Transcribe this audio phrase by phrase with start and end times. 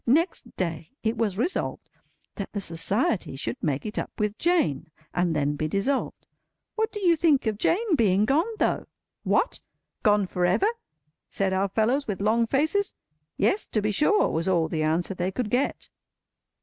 [0.07, 1.87] Next day, it was resolved
[2.33, 6.25] that the Society should make it up with Jane, and then be dissolved.
[6.73, 8.87] What do you think of Jane being gone, though!
[9.21, 9.59] "What?
[10.01, 10.69] Gone for ever?"
[11.29, 12.95] said our fellows, with long faces.
[13.37, 15.89] "Yes, to be sure," was all the answer they could get.